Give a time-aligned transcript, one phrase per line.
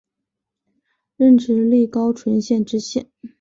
[1.15, 3.07] 任直隶高淳县知县。